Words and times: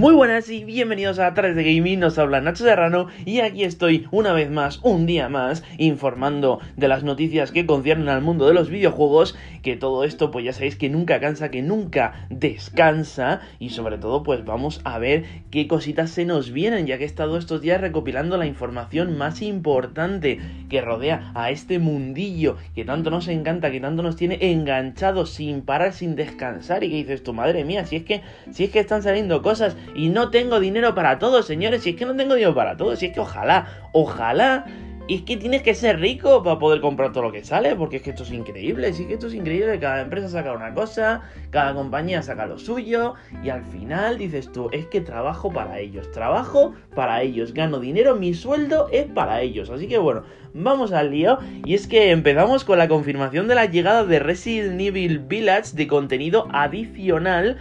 Muy 0.00 0.14
buenas 0.14 0.48
y 0.48 0.64
bienvenidos 0.64 1.18
a 1.18 1.34
Tardes 1.34 1.54
de 1.54 1.62
Gaming, 1.62 2.00
nos 2.00 2.18
habla 2.18 2.40
Nacho 2.40 2.64
Serrano 2.64 3.08
y 3.26 3.40
aquí 3.40 3.64
estoy 3.64 4.08
una 4.10 4.32
vez 4.32 4.50
más, 4.50 4.80
un 4.82 5.04
día 5.04 5.28
más, 5.28 5.62
informando 5.76 6.58
de 6.78 6.88
las 6.88 7.04
noticias 7.04 7.52
que 7.52 7.66
conciernen 7.66 8.08
al 8.08 8.22
mundo 8.22 8.46
de 8.46 8.54
los 8.54 8.70
videojuegos, 8.70 9.36
que 9.62 9.76
todo 9.76 10.04
esto 10.04 10.30
pues 10.30 10.46
ya 10.46 10.54
sabéis 10.54 10.76
que 10.76 10.88
nunca 10.88 11.20
cansa, 11.20 11.50
que 11.50 11.60
nunca 11.60 12.26
descansa 12.30 13.42
y 13.58 13.68
sobre 13.68 13.98
todo 13.98 14.22
pues 14.22 14.42
vamos 14.42 14.80
a 14.84 14.98
ver 14.98 15.24
qué 15.50 15.68
cositas 15.68 16.08
se 16.08 16.24
nos 16.24 16.50
vienen, 16.50 16.86
ya 16.86 16.96
que 16.96 17.04
he 17.04 17.06
estado 17.06 17.36
estos 17.36 17.60
días 17.60 17.82
recopilando 17.82 18.38
la 18.38 18.46
información 18.46 19.18
más 19.18 19.42
importante 19.42 20.40
que 20.70 20.80
rodea 20.80 21.30
a 21.34 21.50
este 21.50 21.78
mundillo 21.78 22.56
que 22.74 22.86
tanto 22.86 23.10
nos 23.10 23.28
encanta, 23.28 23.70
que 23.70 23.80
tanto 23.80 24.02
nos 24.02 24.16
tiene 24.16 24.38
enganchados 24.40 25.28
sin 25.28 25.60
parar, 25.60 25.92
sin 25.92 26.16
descansar 26.16 26.84
y 26.84 26.88
que 26.88 26.96
dices 26.96 27.22
tu 27.22 27.34
madre 27.34 27.66
mía, 27.66 27.84
si 27.84 27.96
es 27.96 28.04
que, 28.04 28.22
si 28.50 28.64
es 28.64 28.70
que 28.70 28.80
están 28.80 29.02
saliendo 29.02 29.42
cosas 29.42 29.76
y 29.94 30.08
no 30.08 30.30
tengo 30.30 30.60
dinero 30.60 30.94
para 30.94 31.18
todo, 31.18 31.42
señores. 31.42 31.82
Si 31.82 31.90
es 31.90 31.96
que 31.96 32.06
no 32.06 32.16
tengo 32.16 32.34
dinero 32.34 32.54
para 32.54 32.76
todo, 32.76 32.96
si 32.96 33.06
es 33.06 33.12
que 33.12 33.20
ojalá, 33.20 33.90
ojalá. 33.92 34.64
Y 35.10 35.16
es 35.16 35.22
que 35.22 35.36
tienes 35.36 35.62
que 35.62 35.74
ser 35.74 35.98
rico 35.98 36.44
para 36.44 36.60
poder 36.60 36.80
comprar 36.80 37.10
todo 37.10 37.24
lo 37.24 37.32
que 37.32 37.42
sale, 37.42 37.74
porque 37.74 37.96
es 37.96 38.02
que 38.02 38.10
esto 38.10 38.22
es 38.22 38.30
increíble, 38.30 38.92
sí 38.92 39.06
que 39.06 39.14
esto 39.14 39.26
es 39.26 39.34
increíble, 39.34 39.80
cada 39.80 40.02
empresa 40.02 40.28
saca 40.28 40.52
una 40.52 40.72
cosa, 40.72 41.22
cada 41.50 41.74
compañía 41.74 42.22
saca 42.22 42.46
lo 42.46 42.60
suyo, 42.60 43.14
y 43.42 43.48
al 43.48 43.64
final 43.64 44.18
dices 44.18 44.52
tú, 44.52 44.68
es 44.70 44.86
que 44.86 45.00
trabajo 45.00 45.52
para 45.52 45.80
ellos, 45.80 46.08
trabajo 46.12 46.74
para 46.94 47.22
ellos, 47.22 47.52
gano 47.52 47.80
dinero, 47.80 48.14
mi 48.14 48.34
sueldo 48.34 48.88
es 48.92 49.06
para 49.06 49.40
ellos. 49.40 49.68
Así 49.70 49.88
que 49.88 49.98
bueno, 49.98 50.22
vamos 50.54 50.92
al 50.92 51.10
lío, 51.10 51.38
y 51.64 51.74
es 51.74 51.88
que 51.88 52.12
empezamos 52.12 52.62
con 52.64 52.78
la 52.78 52.86
confirmación 52.86 53.48
de 53.48 53.56
la 53.56 53.66
llegada 53.66 54.04
de 54.04 54.20
Resident 54.20 54.80
Evil 54.80 55.18
Village 55.18 55.74
de 55.74 55.88
contenido 55.88 56.46
adicional 56.52 57.58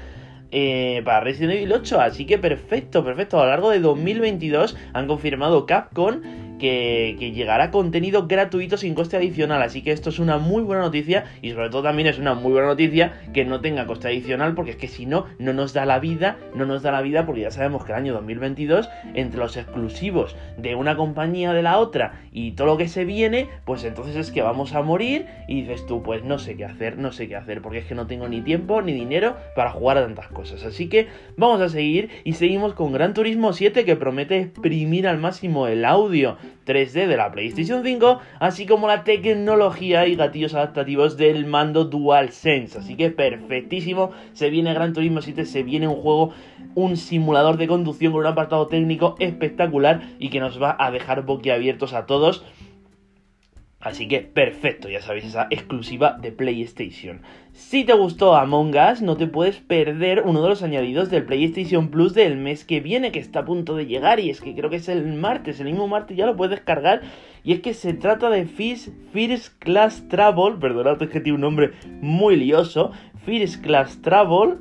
eh, 0.52 1.02
para 1.05 1.21
Resident 1.21 1.53
Evil 1.53 1.73
8. 1.73 2.02
Así 2.02 2.26
que 2.26 2.38
perfecto, 2.38 3.04
perfecto. 3.04 3.40
A 3.40 3.43
lo 3.43 3.49
largo 3.49 3.70
de 3.70 3.79
2022 3.79 4.76
han 4.93 5.07
confirmado 5.07 5.65
Capcom 5.65 6.21
que, 6.60 7.15
llegará 7.34 7.71
contenido 7.71 8.27
gratuito 8.27 8.77
sin 8.77 8.93
coste 8.93 9.18
adicional. 9.18 9.62
Así 9.63 9.82
que 9.82 9.91
esto 9.91 10.10
es 10.10 10.20
una 10.20 10.38
muy 10.38 10.62
buena 10.62 10.84
noticia 10.84 11.26
y 11.41 11.51
sobre 11.51 11.70
todo 11.70 11.84
también 11.84 12.07
es 12.07 12.20
una 12.20 12.35
muy 12.35 12.51
buena 12.51 12.68
noticia 12.68 13.13
que 13.34 13.46
no 13.46 13.62
tenga 13.62 13.88
coste 13.88 14.10
adicional 14.10 14.54
porque 14.54 14.71
es 14.71 14.77
que 14.77 14.88
si 14.88 15.05
no, 15.05 15.26
no 15.40 15.54
nos 15.54 15.74
da 15.74 15.85
la 15.85 15.99
vida, 15.99 16.38
no 16.54 16.66
nos 16.66 16.84
da 16.84 16.91
la 16.91 17.01
vida 17.01 17.26
porque 17.26 17.41
ya 17.41 17.51
sabemos 17.51 17.84
que 17.84 17.93
el 17.93 17.98
año 17.98 18.13
2022 18.13 18.90
entre 19.16 19.40
los 19.40 19.57
exclusivos 19.57 20.35
de 20.57 20.76
una 20.76 20.96
compañía 20.96 21.54
de 21.54 21.63
la 21.63 21.79
otra 21.79 22.21
y 22.32 22.51
todo 22.51 22.68
lo 22.68 22.77
que 22.77 22.88
se 22.88 23.05
viene, 23.05 23.49
pues 23.66 23.84
entonces 23.84 24.16
es 24.16 24.32
que 24.32 24.41
vamos 24.41 24.73
a 24.73 24.82
morir 24.82 25.26
y 25.48 25.62
dices 25.62 25.85
tú, 25.88 26.04
pues 26.04 26.23
no 26.23 26.38
sé 26.38 26.55
qué 26.55 26.66
hacer, 26.66 26.98
no 26.98 27.12
sé 27.12 27.27
qué 27.27 27.35
hacer 27.35 27.62
porque 27.62 27.79
es 27.79 27.85
que 27.85 27.96
no 27.96 28.05
tengo 28.05 28.27
ni 28.27 28.41
tiempo 28.41 28.82
ni 28.82 28.94
dinero 28.94 29.38
para 29.55 29.71
jugar 29.71 29.98
a 29.98 30.04
tantas 30.04 30.27
cosas. 30.27 30.63
Así 30.66 30.90
que 30.90 31.07
vamos 31.38 31.62
a 31.62 31.70
seguir 31.70 32.10
y 32.23 32.34
seguimos 32.34 32.73
con 32.73 32.91
Gran 32.91 33.13
Turismo 33.13 33.54
7 33.54 33.85
que 33.85 33.96
promete 33.96 34.40
exprimir 34.40 35.07
al 35.07 35.18
máximo 35.18 35.68
el 35.68 35.85
audio 35.85 36.38
3D 36.65 37.07
de 37.07 37.17
la 37.17 37.31
PlayStation 37.31 37.83
5, 37.83 38.19
así 38.39 38.65
como 38.65 38.87
la 38.87 39.03
tecnología 39.03 40.07
y 40.07 40.15
gatillos 40.15 40.53
adaptativos 40.53 41.17
del 41.17 41.45
mando 41.45 41.85
DualSense. 41.85 42.77
Así 42.77 42.95
que 42.95 43.09
perfectísimo, 43.09 44.11
se 44.33 44.49
viene 44.49 44.73
Gran 44.73 44.93
Turismo 44.93 45.21
7, 45.21 45.45
se 45.45 45.63
viene 45.63 45.87
un 45.87 45.95
juego, 45.95 46.31
un 46.75 46.97
simulador 46.97 47.57
de 47.57 47.67
conducción 47.67 48.11
con 48.11 48.21
un 48.21 48.27
apartado 48.27 48.67
técnico 48.67 49.15
espectacular 49.20 50.01
y 50.20 50.29
que 50.29 50.39
nos 50.39 50.61
va 50.61 50.75
a 50.79 50.91
dejar 50.91 51.25
boquiabiertos 51.25 51.93
a 51.93 52.05
todos. 52.05 52.43
Así 53.82 54.10
que 54.10 54.20
perfecto, 54.20 54.90
ya 54.90 55.02
sabéis, 55.02 55.24
esa 55.24 55.48
exclusiva 55.49 56.18
de 56.22 56.34
PlayStation. 56.34 57.22
Si 57.54 57.85
te 57.85 57.94
gustó 57.94 58.35
Among 58.35 58.76
Us, 58.76 59.02
no 59.02 59.16
te 59.16 59.26
puedes 59.26 59.55
perder 59.58 60.24
uno 60.26 60.44
de 60.44 60.49
los 60.49 60.63
añadidos 60.63 61.10
del 61.10 61.26
PlayStation 61.26 61.90
Plus 61.90 62.13
del 62.13 62.35
mes 62.35 62.66
que 62.66 62.82
viene, 62.82 63.13
que 63.13 63.20
está 63.20 63.40
a 63.40 63.46
punto 63.46 63.77
de 63.77 63.85
llegar, 63.85 64.19
y 64.19 64.30
es 64.30 64.41
que 64.41 64.53
creo 64.53 64.69
que 64.69 64.75
es 64.75 64.90
el 64.90 65.06
martes, 65.13 65.62
el 65.62 65.68
mismo 65.68 65.88
martes 65.88 66.18
ya 66.18 66.25
lo 66.25 66.35
puedes 66.35 66.57
descargar, 66.57 67.03
y 67.45 67.53
es 67.53 67.62
que 67.62 67.73
se 67.73 67.94
trata 67.94 68.29
de 68.29 68.45
First 68.45 69.59
Class 69.59 70.06
Travel, 70.09 70.59
perdonad, 70.59 71.01
es 71.01 71.09
que 71.09 71.22
tiene 71.22 71.35
un 71.35 71.41
nombre 71.41 71.72
muy 72.01 72.35
lioso, 72.35 72.91
First 73.25 73.63
Class 73.63 74.01
Travel, 74.01 74.57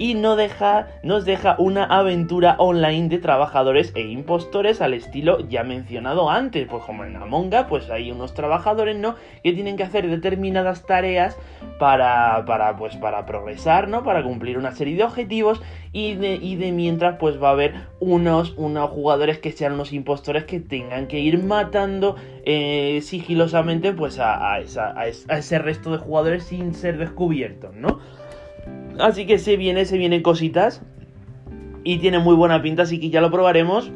y 0.00 0.14
no 0.14 0.34
deja, 0.34 0.88
nos 1.02 1.26
deja 1.26 1.56
una 1.58 1.84
aventura 1.84 2.56
online 2.58 3.10
de 3.10 3.18
trabajadores 3.18 3.92
e 3.94 4.00
impostores 4.00 4.80
al 4.80 4.94
estilo 4.94 5.46
ya 5.46 5.62
mencionado 5.62 6.30
antes, 6.30 6.66
pues 6.68 6.82
como 6.84 7.04
en 7.04 7.16
Among 7.16 7.52
Us, 7.52 7.66
pues 7.68 7.90
hay 7.90 8.10
unos 8.10 8.32
trabajadores, 8.32 8.96
¿no? 8.96 9.16
Que 9.44 9.52
tienen 9.52 9.76
que 9.76 9.82
hacer 9.82 10.08
determinadas 10.08 10.86
tareas 10.86 11.36
para, 11.78 12.46
para, 12.46 12.78
pues, 12.78 12.96
para 12.96 13.26
progresar, 13.26 13.88
¿no? 13.88 14.02
Para 14.02 14.22
cumplir 14.22 14.56
una 14.56 14.72
serie 14.72 14.96
de 14.96 15.04
objetivos 15.04 15.60
y 15.92 16.14
de, 16.14 16.36
y 16.36 16.56
de 16.56 16.72
mientras, 16.72 17.18
pues 17.18 17.40
va 17.40 17.50
a 17.50 17.52
haber 17.52 17.74
unos, 18.00 18.54
unos 18.56 18.88
jugadores 18.88 19.38
que 19.38 19.52
sean 19.52 19.74
unos 19.74 19.92
impostores 19.92 20.44
que 20.44 20.60
tengan 20.60 21.08
que 21.08 21.18
ir 21.18 21.42
matando 21.42 22.16
eh, 22.46 23.00
sigilosamente, 23.02 23.92
pues 23.92 24.18
a, 24.18 24.54
a, 24.54 24.60
esa, 24.60 24.98
a 24.98 25.08
ese 25.08 25.58
resto 25.58 25.92
de 25.92 25.98
jugadores 25.98 26.44
sin 26.44 26.72
ser 26.72 26.96
descubiertos, 26.96 27.74
¿no? 27.74 28.00
Así 28.98 29.26
que 29.26 29.38
se 29.38 29.56
viene, 29.56 29.84
se 29.84 29.98
vienen 29.98 30.22
cositas. 30.22 30.82
Y 31.82 31.98
tiene 31.98 32.18
muy 32.18 32.34
buena 32.34 32.60
pinta, 32.60 32.82
así 32.82 33.00
que 33.00 33.10
ya 33.10 33.20
lo 33.20 33.30
probaremos. 33.30 33.90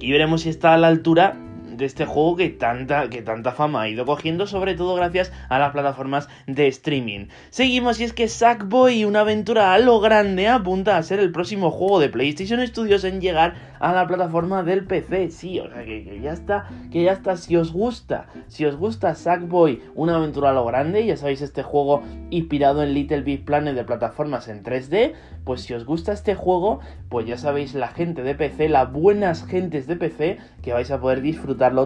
Y 0.00 0.10
veremos 0.10 0.42
si 0.42 0.48
está 0.48 0.74
a 0.74 0.78
la 0.78 0.88
altura 0.88 1.36
de 1.76 1.84
este 1.84 2.06
juego 2.06 2.36
que 2.36 2.48
tanta, 2.48 3.08
que 3.10 3.22
tanta 3.22 3.52
fama 3.52 3.82
ha 3.82 3.88
ido 3.88 4.06
cogiendo, 4.06 4.46
sobre 4.46 4.74
todo 4.74 4.94
gracias 4.94 5.32
a 5.48 5.58
las 5.58 5.72
plataformas 5.72 6.28
de 6.46 6.68
streaming. 6.68 7.26
Seguimos 7.50 8.00
y 8.00 8.04
es 8.04 8.12
que 8.12 8.28
Sackboy, 8.28 9.04
una 9.04 9.20
aventura 9.20 9.74
a 9.74 9.78
lo 9.78 10.00
grande, 10.00 10.48
apunta 10.48 10.96
a 10.96 11.02
ser 11.02 11.20
el 11.20 11.32
próximo 11.32 11.70
juego 11.70 12.00
de 12.00 12.08
PlayStation 12.08 12.66
Studios 12.66 13.04
en 13.04 13.20
llegar 13.20 13.54
a 13.80 13.92
la 13.92 14.06
plataforma 14.06 14.62
del 14.62 14.84
PC. 14.84 15.30
Sí, 15.30 15.58
o 15.60 15.68
sea 15.70 15.84
que, 15.84 16.20
ya 16.22 16.32
está, 16.32 16.68
que 16.90 17.02
ya 17.02 17.12
está. 17.12 17.36
Si 17.36 17.56
os 17.56 17.72
gusta, 17.72 18.26
si 18.48 18.64
os 18.64 18.76
gusta 18.76 19.14
Sackboy, 19.14 19.82
una 19.94 20.16
aventura 20.16 20.50
a 20.50 20.54
lo 20.54 20.64
grande, 20.64 21.04
ya 21.04 21.16
sabéis 21.16 21.42
este 21.42 21.62
juego 21.62 22.02
inspirado 22.30 22.82
en 22.82 22.94
Little 22.94 23.22
Big 23.22 23.44
Planet 23.44 23.74
de 23.74 23.84
plataformas 23.84 24.48
en 24.48 24.62
3D, 24.62 25.14
pues 25.44 25.62
si 25.62 25.74
os 25.74 25.84
gusta 25.84 26.12
este 26.12 26.34
juego, 26.34 26.80
pues 27.08 27.26
ya 27.26 27.38
sabéis 27.38 27.74
la 27.74 27.88
gente 27.88 28.22
de 28.22 28.34
PC, 28.34 28.68
las 28.68 28.92
buenas 28.92 29.46
gentes 29.46 29.86
de 29.86 29.96
PC, 29.96 30.38
que 30.62 30.72
vais 30.72 30.90
a 30.90 31.00
poder 31.00 31.20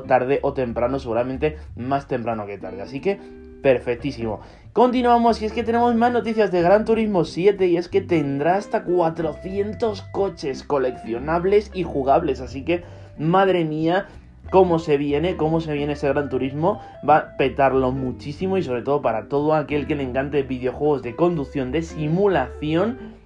tarde 0.07 0.41
o 0.43 0.53
temprano, 0.53 0.99
seguramente 0.99 1.59
más 1.77 2.09
temprano 2.09 2.47
que 2.47 2.59
tarde. 2.59 2.83
Así 2.83 3.01
que 3.01 3.19
perfectísimo. 3.63 4.41
Continuamos 4.73 5.43
y 5.43 5.47
es 5.47 5.53
que 5.53 5.65
tenemos 5.65 5.95
más 5.95 6.13
noticias 6.13 6.53
de 6.53 6.63
Gran 6.63 6.85
Turismo 6.85 7.25
7 7.25 7.67
y 7.67 7.77
es 7.77 7.89
que 7.89 8.01
tendrá 8.01 8.57
hasta 8.57 8.85
400 8.85 10.03
coches 10.13 10.63
coleccionables 10.63 11.71
y 11.75 11.83
jugables, 11.83 12.41
así 12.41 12.65
que 12.65 12.85
madre 13.19 13.65
mía, 13.65 14.07
cómo 14.51 14.79
se 14.79 14.97
viene, 14.97 15.37
cómo 15.37 15.61
se 15.61 15.73
viene 15.73 15.95
ese 15.95 16.09
Gran 16.09 16.29
Turismo, 16.29 16.81
va 17.09 17.17
a 17.17 17.37
petarlo 17.37 17.91
muchísimo 17.91 18.59
y 18.59 18.63
sobre 18.63 18.83
todo 18.83 19.03
para 19.03 19.29
todo 19.29 19.55
aquel 19.55 19.87
que 19.87 19.97
le 19.97 20.05
encante 20.05 20.43
videojuegos 20.43 21.03
de 21.03 21.17
conducción 21.17 21.73
de 21.73 21.83
simulación 21.83 23.20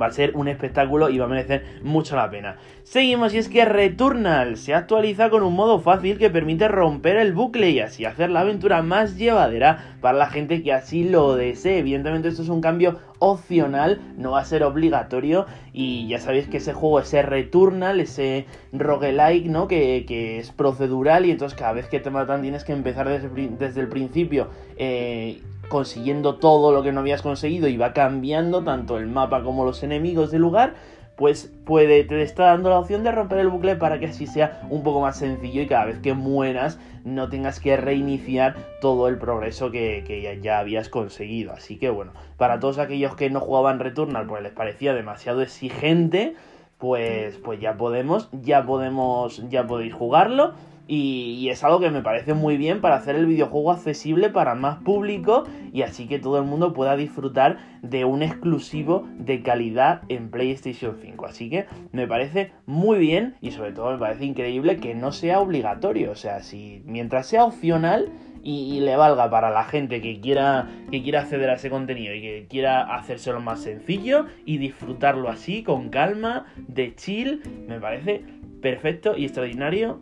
va 0.00 0.06
a 0.06 0.12
ser 0.12 0.32
un 0.34 0.48
espectáculo 0.48 1.10
y 1.10 1.18
va 1.18 1.26
a 1.26 1.28
merecer 1.28 1.64
mucho 1.82 2.16
la 2.16 2.30
pena. 2.30 2.56
Seguimos 2.82 3.34
y 3.34 3.38
es 3.38 3.48
que 3.48 3.64
Returnal 3.64 4.56
se 4.56 4.74
actualiza 4.74 5.30
con 5.30 5.42
un 5.42 5.54
modo 5.54 5.80
fácil 5.80 6.18
que 6.18 6.30
permite 6.30 6.68
romper 6.68 7.16
el 7.16 7.32
bucle 7.32 7.70
y 7.70 7.80
así 7.80 8.04
hacer 8.04 8.30
la 8.30 8.40
aventura 8.40 8.82
más 8.82 9.16
llevadera 9.16 9.95
para 10.06 10.18
la 10.18 10.28
gente 10.28 10.62
que 10.62 10.72
así 10.72 11.02
lo 11.02 11.34
desee. 11.34 11.78
Evidentemente 11.78 12.28
esto 12.28 12.42
es 12.42 12.48
un 12.48 12.60
cambio 12.60 13.00
opcional, 13.18 14.00
no 14.16 14.30
va 14.30 14.40
a 14.40 14.44
ser 14.44 14.62
obligatorio 14.62 15.46
y 15.72 16.06
ya 16.06 16.20
sabéis 16.20 16.46
que 16.46 16.58
ese 16.58 16.72
juego, 16.72 17.00
ese 17.00 17.22
Returnal, 17.22 17.98
ese 17.98 18.46
roguelike, 18.72 19.46
¿no? 19.46 19.66
Que, 19.66 20.04
que 20.06 20.38
es 20.38 20.52
procedural 20.52 21.26
y 21.26 21.32
entonces 21.32 21.58
cada 21.58 21.72
vez 21.72 21.88
que 21.88 21.98
te 21.98 22.10
matan 22.10 22.42
tienes 22.42 22.62
que 22.62 22.72
empezar 22.72 23.08
desde, 23.08 23.80
el 23.80 23.88
principio. 23.88 24.46
Eh, 24.76 25.42
consiguiendo 25.68 26.36
todo 26.36 26.70
lo 26.70 26.84
que 26.84 26.92
no 26.92 27.00
habías 27.00 27.22
conseguido 27.22 27.66
y 27.66 27.76
va 27.76 27.92
cambiando 27.92 28.62
tanto 28.62 28.98
el 28.98 29.08
mapa 29.08 29.42
como 29.42 29.64
los 29.64 29.82
enemigos 29.82 30.30
del 30.30 30.42
lugar, 30.42 30.74
pues 31.16 31.50
puede, 31.64 32.04
te 32.04 32.22
está 32.22 32.44
dando 32.46 32.68
la 32.68 32.78
opción 32.78 33.02
de 33.02 33.10
romper 33.10 33.38
el 33.38 33.48
bucle 33.48 33.76
para 33.76 33.98
que 33.98 34.06
así 34.06 34.26
sea 34.26 34.60
un 34.68 34.82
poco 34.82 35.00
más 35.00 35.18
sencillo 35.18 35.62
y 35.62 35.66
cada 35.66 35.86
vez 35.86 35.98
que 35.98 36.12
mueras 36.12 36.78
no 37.04 37.28
tengas 37.30 37.58
que 37.58 37.76
reiniciar 37.76 38.54
todo 38.80 39.08
el 39.08 39.16
progreso 39.16 39.70
que, 39.70 40.40
ya, 40.42 40.58
habías 40.58 40.88
conseguido. 40.90 41.52
Así 41.52 41.78
que 41.78 41.88
bueno, 41.88 42.12
para 42.36 42.60
todos 42.60 42.78
aquellos 42.78 43.16
que 43.16 43.30
no 43.30 43.40
jugaban 43.40 43.80
Returnal 43.80 44.26
pues 44.26 44.42
les 44.42 44.52
parecía 44.52 44.92
demasiado 44.92 45.40
exigente, 45.40 46.34
pues, 46.78 47.38
pues 47.38 47.60
ya 47.60 47.78
podemos, 47.78 48.28
ya 48.32 48.66
podemos, 48.66 49.48
ya 49.48 49.66
podéis 49.66 49.94
jugarlo. 49.94 50.52
Y, 50.88 51.48
es 51.48 51.64
algo 51.64 51.80
que 51.80 51.90
me 51.90 52.02
parece 52.02 52.34
muy 52.34 52.56
bien 52.56 52.80
para 52.80 52.96
hacer 52.96 53.16
el 53.16 53.26
videojuego 53.26 53.72
accesible 53.72 54.30
para 54.30 54.54
más 54.54 54.78
público 54.78 55.44
y 55.72 55.82
así 55.82 56.06
que 56.06 56.18
todo 56.18 56.38
el 56.38 56.44
mundo 56.44 56.72
pueda 56.72 56.96
disfrutar 56.96 57.58
de 57.82 58.04
un 58.04 58.22
exclusivo 58.22 59.06
de 59.18 59.42
calidad 59.42 60.02
en 60.08 60.30
PlayStation 60.30 60.96
5. 61.00 61.26
Así 61.26 61.50
que 61.50 61.66
me 61.92 62.06
parece 62.06 62.52
muy 62.66 62.98
bien 62.98 63.34
y 63.40 63.50
sobre 63.50 63.72
todo 63.72 63.92
me 63.92 63.98
parece 63.98 64.24
increíble 64.24 64.76
que 64.78 64.94
no 64.94 65.12
sea 65.12 65.40
obligatorio. 65.40 66.12
O 66.12 66.16
sea, 66.16 66.40
si 66.42 66.82
mientras 66.84 67.26
sea 67.26 67.44
opcional 67.44 68.12
y, 68.42 68.78
le 68.80 68.94
valga 68.94 69.28
para 69.28 69.50
la 69.50 69.64
gente 69.64 70.00
que 70.00 70.20
quiera, 70.20 70.68
que 70.90 71.02
quiera 71.02 71.22
acceder 71.22 71.50
a 71.50 71.54
ese 71.54 71.68
contenido 71.68 72.14
y 72.14 72.20
que 72.20 72.46
quiera 72.48 72.94
hacérselo 72.94 73.40
más 73.40 73.60
sencillo 73.60 74.26
y 74.44 74.58
disfrutarlo 74.58 75.28
así, 75.28 75.64
con 75.64 75.88
calma, 75.88 76.46
de 76.56 76.94
chill, 76.94 77.42
me 77.66 77.80
parece 77.80 78.22
perfecto 78.62 79.16
y 79.16 79.24
extraordinario 79.24 80.00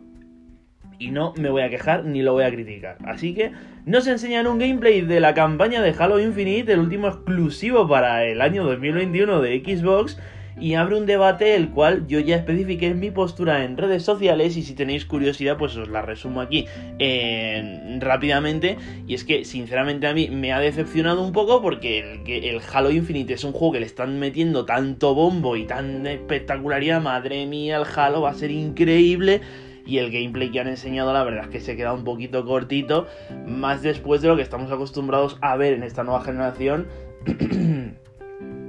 y 0.99 1.11
no 1.11 1.33
me 1.37 1.49
voy 1.49 1.61
a 1.61 1.69
quejar 1.69 2.05
ni 2.05 2.21
lo 2.21 2.33
voy 2.33 2.43
a 2.43 2.51
criticar. 2.51 2.97
Así 3.05 3.33
que 3.33 3.51
nos 3.85 4.07
enseñan 4.07 4.47
un 4.47 4.59
gameplay 4.59 5.01
de 5.01 5.19
la 5.19 5.33
campaña 5.33 5.81
de 5.81 5.93
Halo 5.97 6.19
Infinite, 6.19 6.73
el 6.73 6.79
último 6.79 7.07
exclusivo 7.07 7.87
para 7.87 8.25
el 8.25 8.41
año 8.41 8.63
2021 8.63 9.41
de 9.41 9.59
Xbox. 9.59 10.17
Y 10.57 10.75
abre 10.75 10.97
un 10.97 11.05
debate 11.05 11.55
el 11.55 11.69
cual 11.71 12.07
yo 12.07 12.21
ya 12.21 12.37
especifiqué 12.37 12.93
mi 12.93 13.11
postura 13.11 13.65
en 13.65 13.75
redes 13.75 14.03
sociales 14.03 14.55
y 14.55 14.63
si 14.63 14.73
tenéis 14.73 15.05
curiosidad 15.05 15.57
pues 15.57 15.75
os 15.75 15.89
la 15.89 16.01
resumo 16.01 16.39
aquí 16.39 16.65
eh, 16.97 17.97
rápidamente 17.99 18.77
y 19.05 19.15
es 19.15 19.25
que 19.25 19.43
sinceramente 19.43 20.07
a 20.07 20.13
mí 20.13 20.29
me 20.29 20.53
ha 20.53 20.61
decepcionado 20.61 21.21
un 21.21 21.33
poco 21.33 21.61
porque 21.61 21.99
el, 21.99 22.45
el 22.45 22.61
Halo 22.71 22.89
Infinite 22.89 23.33
es 23.33 23.43
un 23.43 23.51
juego 23.51 23.73
que 23.73 23.81
le 23.81 23.85
están 23.85 24.17
metiendo 24.17 24.63
tanto 24.63 25.13
bombo 25.13 25.57
y 25.57 25.65
tan 25.65 26.07
espectacularidad, 26.07 27.01
madre 27.01 27.45
mía, 27.47 27.75
el 27.75 27.85
Halo 27.93 28.21
va 28.21 28.29
a 28.29 28.33
ser 28.35 28.51
increíble 28.51 29.41
y 29.85 29.99
el 29.99 30.11
gameplay 30.11 30.51
que 30.51 30.59
han 30.59 30.67
enseñado 30.67 31.13
la 31.13 31.23
verdad 31.23 31.45
es 31.45 31.49
que 31.49 31.59
se 31.59 31.75
queda 31.75 31.93
un 31.93 32.03
poquito 32.03 32.45
cortito, 32.45 33.07
más 33.45 33.81
después 33.81 34.21
de 34.21 34.27
lo 34.27 34.35
que 34.35 34.41
estamos 34.41 34.71
acostumbrados 34.71 35.37
a 35.41 35.55
ver 35.55 35.73
en 35.73 35.83
esta 35.83 36.03
nueva 36.03 36.21
generación. 36.21 36.87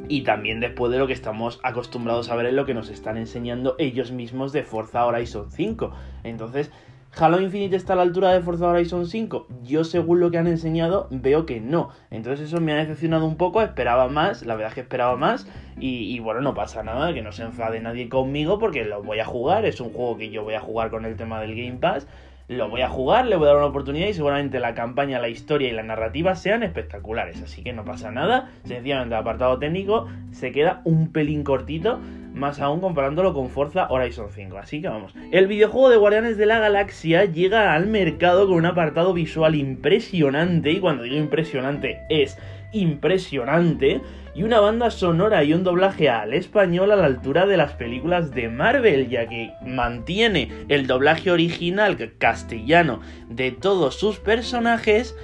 y 0.08 0.22
también 0.22 0.60
después 0.60 0.92
de 0.92 0.98
lo 0.98 1.06
que 1.06 1.12
estamos 1.12 1.58
acostumbrados 1.62 2.30
a 2.30 2.36
ver 2.36 2.46
en 2.46 2.56
lo 2.56 2.64
que 2.64 2.74
nos 2.74 2.88
están 2.90 3.16
enseñando 3.16 3.74
ellos 3.78 4.12
mismos 4.12 4.52
de 4.52 4.62
Forza 4.62 5.04
Horizon 5.04 5.50
5. 5.50 5.92
Entonces, 6.24 6.70
¿Halo 7.18 7.40
Infinite 7.40 7.76
está 7.76 7.94
a 7.94 7.96
la 7.96 8.02
altura 8.02 8.30
de 8.34 8.42
Forza 8.42 8.66
Horizon 8.66 9.06
5? 9.06 9.46
Yo 9.64 9.84
según 9.84 10.20
lo 10.20 10.30
que 10.30 10.36
han 10.36 10.46
enseñado 10.46 11.08
veo 11.10 11.46
que 11.46 11.60
no. 11.62 11.88
Entonces 12.10 12.48
eso 12.48 12.60
me 12.60 12.72
ha 12.72 12.76
decepcionado 12.76 13.24
un 13.24 13.38
poco, 13.38 13.62
esperaba 13.62 14.08
más, 14.08 14.44
la 14.44 14.54
verdad 14.54 14.68
es 14.68 14.74
que 14.74 14.80
esperaba 14.82 15.16
más 15.16 15.48
y, 15.80 16.18
bueno, 16.18 16.42
no 16.42 16.52
pasa 16.52 16.82
nada, 16.82 17.14
que 17.14 17.22
no 17.22 17.32
se 17.32 17.44
enfade 17.44 17.80
nadie 17.80 18.10
conmigo 18.10 18.58
porque 18.58 18.84
lo 18.84 19.02
voy 19.02 19.20
a 19.20 19.24
jugar, 19.24 19.64
es 19.64 19.80
un 19.80 19.94
juego 19.94 20.18
que 20.18 20.28
yo 20.28 20.44
voy 20.44 20.54
a 20.54 20.60
jugar 20.60 20.90
con 20.90 21.06
el 21.06 21.16
tema 21.16 21.40
del 21.40 21.56
Game 21.56 21.78
Pass 21.78 22.06
lo 22.48 22.68
voy 22.68 22.82
a 22.82 22.88
jugar, 22.88 23.26
le 23.26 23.34
voy 23.34 23.46
a 23.46 23.48
dar 23.48 23.56
una 23.56 23.66
oportunidad 23.66 24.06
y 24.06 24.14
seguramente 24.14 24.60
la 24.60 24.74
campaña, 24.74 25.18
la 25.18 25.28
historia 25.28 25.68
y 25.68 25.72
la 25.72 25.82
narrativa 25.82 26.36
sean 26.36 26.62
espectaculares. 26.62 27.42
Así 27.42 27.64
que 27.64 27.72
no 27.72 27.84
pasa 27.84 28.12
nada. 28.12 28.50
Sencillamente 28.62 29.14
el 29.14 29.20
apartado 29.20 29.58
técnico 29.58 30.06
se 30.30 30.52
queda 30.52 30.80
un 30.84 31.10
pelín 31.10 31.42
cortito 31.42 31.98
más 32.36 32.60
aún 32.60 32.80
comparándolo 32.80 33.32
con 33.32 33.48
Forza 33.48 33.88
Horizon 33.90 34.28
5. 34.30 34.58
Así 34.58 34.80
que 34.80 34.88
vamos. 34.88 35.14
El 35.32 35.46
videojuego 35.46 35.88
de 35.88 35.96
Guardianes 35.96 36.36
de 36.36 36.46
la 36.46 36.58
Galaxia 36.58 37.24
llega 37.24 37.72
al 37.72 37.86
mercado 37.86 38.46
con 38.46 38.56
un 38.56 38.66
apartado 38.66 39.12
visual 39.14 39.54
impresionante, 39.54 40.70
y 40.70 40.80
cuando 40.80 41.02
digo 41.02 41.16
impresionante 41.16 42.02
es 42.10 42.38
impresionante, 42.72 44.02
y 44.34 44.42
una 44.42 44.60
banda 44.60 44.90
sonora 44.90 45.42
y 45.44 45.54
un 45.54 45.64
doblaje 45.64 46.10
al 46.10 46.34
español 46.34 46.92
a 46.92 46.96
la 46.96 47.06
altura 47.06 47.46
de 47.46 47.56
las 47.56 47.72
películas 47.72 48.32
de 48.32 48.48
Marvel, 48.48 49.08
ya 49.08 49.26
que 49.26 49.52
mantiene 49.62 50.52
el 50.68 50.86
doblaje 50.86 51.30
original 51.30 51.96
castellano 52.18 53.00
de 53.30 53.50
todos 53.50 53.94
sus 53.98 54.18
personajes 54.18 55.16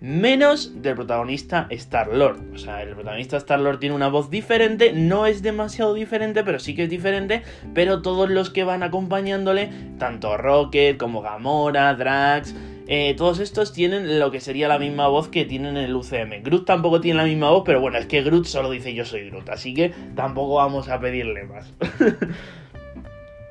menos 0.00 0.82
del 0.82 0.94
protagonista 0.94 1.66
Star-Lord. 1.70 2.54
O 2.54 2.58
sea, 2.58 2.82
el 2.82 2.94
protagonista 2.94 3.36
Star-Lord 3.36 3.78
tiene 3.78 3.94
una 3.94 4.08
voz 4.08 4.30
diferente, 4.30 4.92
no 4.92 5.26
es 5.26 5.42
demasiado 5.42 5.94
diferente, 5.94 6.42
pero 6.42 6.58
sí 6.58 6.74
que 6.74 6.84
es 6.84 6.90
diferente, 6.90 7.42
pero 7.74 8.02
todos 8.02 8.30
los 8.30 8.50
que 8.50 8.64
van 8.64 8.82
acompañándole, 8.82 9.70
tanto 9.98 10.36
Rocket 10.36 10.96
como 10.96 11.22
Gamora, 11.22 11.94
Drax, 11.94 12.54
eh, 12.92 13.14
todos 13.16 13.38
estos 13.38 13.72
tienen 13.72 14.18
lo 14.18 14.32
que 14.32 14.40
sería 14.40 14.66
la 14.66 14.78
misma 14.78 15.06
voz 15.06 15.28
que 15.28 15.44
tienen 15.44 15.76
en 15.76 15.84
el 15.84 15.94
UCM. 15.94 16.42
Groot 16.42 16.64
tampoco 16.64 17.00
tiene 17.00 17.18
la 17.18 17.24
misma 17.24 17.50
voz, 17.50 17.62
pero 17.64 17.80
bueno, 17.80 17.98
es 17.98 18.06
que 18.06 18.22
Groot 18.22 18.46
solo 18.46 18.70
dice 18.70 18.94
yo 18.94 19.04
soy 19.04 19.30
Groot, 19.30 19.48
así 19.50 19.74
que 19.74 19.92
tampoco 20.16 20.54
vamos 20.54 20.88
a 20.88 20.98
pedirle 20.98 21.44
más. 21.44 21.72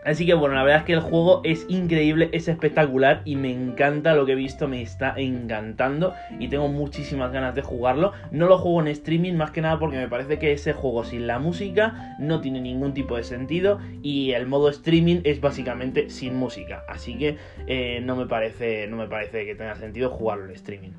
Así 0.09 0.25
que 0.25 0.33
bueno, 0.33 0.55
la 0.55 0.63
verdad 0.63 0.79
es 0.79 0.85
que 0.85 0.93
el 0.93 1.01
juego 1.01 1.41
es 1.43 1.67
increíble, 1.69 2.29
es 2.31 2.47
espectacular 2.47 3.21
y 3.25 3.35
me 3.35 3.51
encanta 3.51 4.15
lo 4.15 4.25
que 4.25 4.31
he 4.31 4.35
visto, 4.35 4.67
me 4.67 4.81
está 4.81 5.13
encantando 5.15 6.15
y 6.39 6.47
tengo 6.47 6.67
muchísimas 6.67 7.31
ganas 7.31 7.53
de 7.53 7.61
jugarlo. 7.61 8.13
No 8.31 8.47
lo 8.47 8.57
juego 8.57 8.81
en 8.81 8.87
streaming 8.87 9.33
más 9.33 9.51
que 9.51 9.61
nada 9.61 9.77
porque 9.77 9.97
me 9.97 10.07
parece 10.07 10.39
que 10.39 10.51
ese 10.51 10.73
juego 10.73 11.03
sin 11.03 11.27
la 11.27 11.37
música 11.37 12.15
no 12.17 12.41
tiene 12.41 12.59
ningún 12.59 12.95
tipo 12.95 13.17
de 13.17 13.23
sentido 13.23 13.79
y 14.01 14.31
el 14.31 14.47
modo 14.47 14.69
streaming 14.69 15.21
es 15.25 15.41
básicamente 15.41 16.09
sin 16.09 16.35
música. 16.35 16.83
Así 16.87 17.15
que 17.15 17.37
eh, 17.67 18.01
no, 18.03 18.15
me 18.15 18.25
parece, 18.25 18.87
no 18.87 18.97
me 18.97 19.05
parece 19.05 19.45
que 19.45 19.53
tenga 19.53 19.75
sentido 19.75 20.09
jugarlo 20.09 20.45
en 20.45 20.51
streaming. 20.55 20.91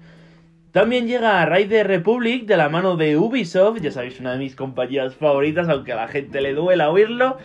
También 0.71 1.09
llega 1.09 1.45
Raider 1.47 1.89
Republic 1.89 2.47
de 2.47 2.56
la 2.56 2.69
mano 2.69 2.97
de 2.97 3.17
Ubisoft, 3.17 3.81
ya 3.81 3.91
sabéis, 3.91 4.21
una 4.21 4.35
de 4.35 4.39
mis 4.39 4.55
compañías 4.55 5.17
favoritas, 5.17 5.69
aunque 5.69 5.93
a 5.93 5.97
la 5.97 6.06
gente 6.06 6.41
le 6.41 6.55
duela 6.55 6.91
oírlo 6.91 7.39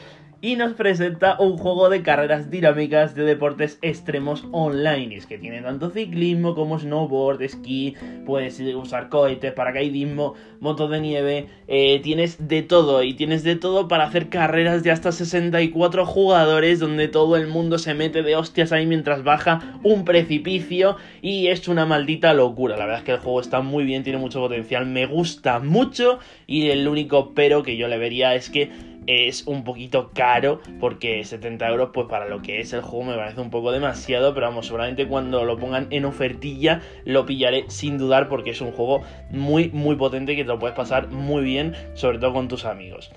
y 0.45 0.55
nos 0.55 0.73
presenta 0.73 1.37
un 1.39 1.57
juego 1.57 1.89
de 1.89 2.03
carreras 2.03 2.51
dinámicas 2.51 3.15
de 3.15 3.23
deportes 3.23 3.79
extremos 3.81 4.45
online. 4.51 5.19
Que 5.27 5.39
tiene 5.39 5.63
tanto 5.63 5.89
ciclismo 5.89 6.53
como 6.53 6.77
snowboard, 6.77 7.41
esquí, 7.41 7.95
puedes 8.27 8.59
usar 8.59 9.09
cohetes, 9.09 9.53
paracaidismo, 9.53 10.35
motos 10.59 10.91
de 10.91 11.01
nieve, 11.01 11.47
eh, 11.67 11.99
tienes 12.03 12.47
de 12.47 12.61
todo 12.61 13.01
y 13.01 13.15
tienes 13.15 13.41
de 13.41 13.55
todo 13.55 13.87
para 13.87 14.03
hacer 14.03 14.29
carreras 14.29 14.83
de 14.83 14.91
hasta 14.91 15.11
64 15.11 16.05
jugadores 16.05 16.79
donde 16.79 17.07
todo 17.07 17.37
el 17.37 17.47
mundo 17.47 17.79
se 17.79 17.95
mete 17.95 18.21
de 18.21 18.35
hostias 18.35 18.71
ahí 18.71 18.85
mientras 18.85 19.23
baja 19.23 19.79
un 19.81 20.05
precipicio 20.05 20.97
y 21.23 21.47
es 21.47 21.67
una 21.67 21.87
maldita 21.87 22.35
locura. 22.35 22.77
La 22.77 22.85
verdad 22.85 22.99
es 22.99 23.05
que 23.05 23.13
el 23.13 23.19
juego 23.19 23.41
está 23.41 23.61
muy 23.61 23.83
bien, 23.83 24.03
tiene 24.03 24.19
mucho 24.19 24.41
potencial, 24.41 24.85
me 24.85 25.07
gusta 25.07 25.59
mucho 25.59 26.19
y 26.45 26.69
el 26.69 26.87
único 26.87 27.33
pero 27.33 27.63
que 27.63 27.77
yo 27.77 27.87
le 27.87 27.97
vería 27.97 28.35
es 28.35 28.51
que 28.51 28.69
es 29.07 29.47
un 29.47 29.63
poquito 29.63 30.11
caro 30.13 30.61
porque 30.79 31.23
70 31.23 31.67
euros 31.69 31.89
pues 31.93 32.07
para 32.07 32.27
lo 32.27 32.41
que 32.41 32.59
es 32.59 32.73
el 32.73 32.81
juego 32.81 33.05
me 33.05 33.15
parece 33.15 33.41
un 33.41 33.49
poco 33.49 33.71
demasiado 33.71 34.33
pero 34.33 34.47
vamos 34.47 34.67
seguramente 34.67 35.07
cuando 35.07 35.45
lo 35.45 35.57
pongan 35.57 35.87
en 35.91 36.05
ofertilla 36.05 36.81
lo 37.05 37.25
pillaré 37.25 37.65
sin 37.67 37.97
dudar 37.97 38.27
porque 38.27 38.51
es 38.51 38.61
un 38.61 38.71
juego 38.71 39.01
muy 39.29 39.69
muy 39.69 39.95
potente 39.95 40.35
que 40.35 40.43
te 40.43 40.47
lo 40.47 40.59
puedes 40.59 40.75
pasar 40.75 41.09
muy 41.09 41.43
bien 41.43 41.75
sobre 41.93 42.19
todo 42.19 42.33
con 42.33 42.47
tus 42.47 42.65
amigos 42.65 43.11